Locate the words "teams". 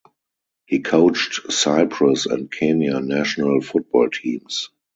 4.09-4.71